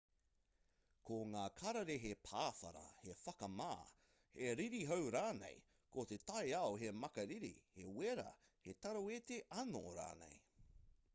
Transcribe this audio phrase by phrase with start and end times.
[1.07, 3.67] ko ngā kararehe pāwhara he whakamā
[4.37, 5.59] he ririhau rānei
[5.97, 8.27] ko te taiao he makariri he wera
[8.69, 10.41] he taraweti anō rānei